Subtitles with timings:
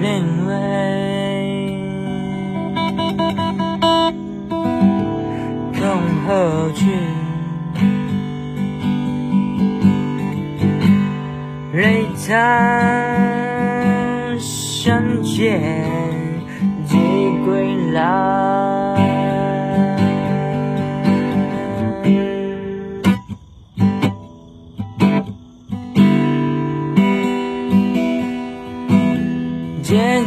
[0.00, 0.04] 认
[0.46, 0.50] 为
[5.74, 5.80] 从
[6.26, 6.86] 何去？
[11.72, 12.30] 瑞他
[14.38, 15.60] 相见
[16.86, 16.96] 即
[17.44, 18.55] 归来。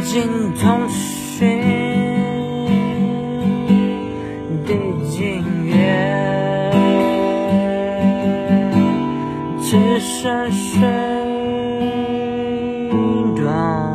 [0.00, 1.60] 接近通讯
[4.64, 4.74] 的
[5.10, 5.20] 经
[5.68, 5.76] 验，
[9.60, 10.80] 只剩水
[13.36, 13.94] 短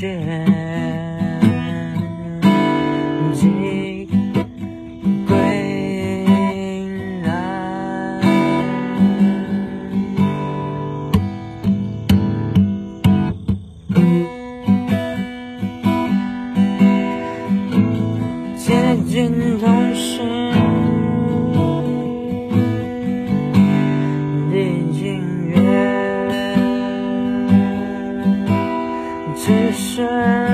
[0.00, 0.18] 见
[5.28, 5.36] 归
[7.22, 7.60] 来。
[18.56, 20.49] 接近同时
[30.00, 30.49] 只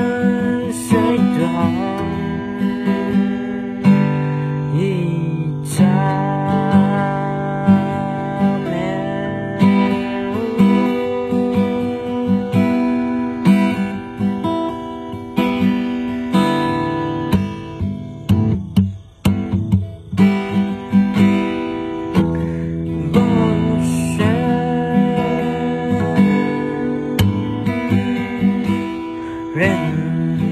[29.57, 29.71] 认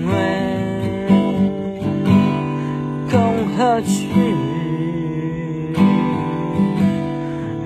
[0.07, 0.13] 为
[3.11, 4.09] 从何去？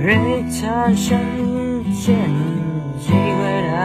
[0.02, 0.16] 瑞
[0.60, 1.20] 他相
[1.92, 2.16] 见
[2.98, 3.22] 即归
[3.70, 3.78] 来。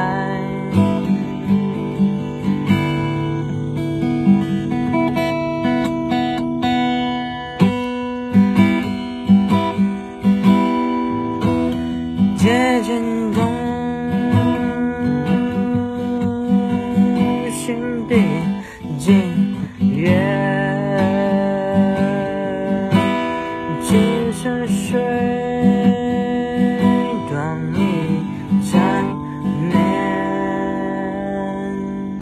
[12.35, 13.39] 接近同